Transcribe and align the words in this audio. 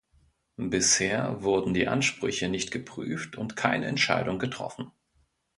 Bisher 0.57 1.43
wurden 1.43 1.75
die 1.75 1.87
Ansprüche 1.87 2.49
nicht 2.49 2.71
geprüft 2.71 3.35
und 3.35 3.55
keine 3.55 3.85
Entscheidung 3.85 4.39
getroffen. 4.39 4.91